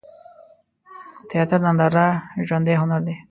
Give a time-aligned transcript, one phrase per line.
[1.19, 2.05] د تیاتر ننداره
[2.47, 3.15] ژوندی هنر دی.